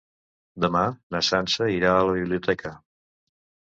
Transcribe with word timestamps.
Demà 0.65 0.81
na 1.17 1.23
Sança 1.29 1.71
irà 1.77 1.95
a 2.01 2.11
la 2.11 2.19
biblioteca. 2.19 2.77